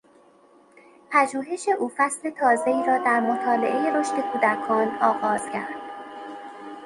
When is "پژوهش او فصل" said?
1.11-2.29